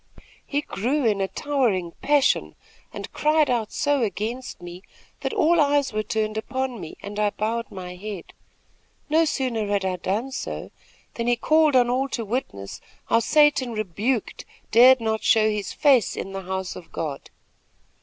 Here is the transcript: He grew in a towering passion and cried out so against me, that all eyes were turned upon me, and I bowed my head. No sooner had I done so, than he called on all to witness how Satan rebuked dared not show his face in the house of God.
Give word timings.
He 0.43 0.61
grew 0.61 1.05
in 1.05 1.21
a 1.21 1.27
towering 1.27 1.91
passion 2.01 2.55
and 2.91 3.13
cried 3.13 3.51
out 3.51 3.71
so 3.71 4.01
against 4.01 4.59
me, 4.59 4.81
that 5.19 5.31
all 5.31 5.61
eyes 5.61 5.93
were 5.93 6.01
turned 6.01 6.37
upon 6.39 6.81
me, 6.81 6.95
and 7.03 7.19
I 7.19 7.29
bowed 7.29 7.69
my 7.69 7.93
head. 7.95 8.33
No 9.09 9.25
sooner 9.25 9.67
had 9.67 9.85
I 9.85 9.97
done 9.97 10.31
so, 10.31 10.71
than 11.13 11.27
he 11.27 11.35
called 11.35 11.75
on 11.75 11.87
all 11.91 12.09
to 12.17 12.25
witness 12.25 12.81
how 13.09 13.19
Satan 13.19 13.73
rebuked 13.73 14.43
dared 14.71 15.01
not 15.01 15.21
show 15.21 15.47
his 15.51 15.71
face 15.71 16.15
in 16.17 16.31
the 16.31 16.41
house 16.41 16.75
of 16.75 16.91
God. 16.91 17.29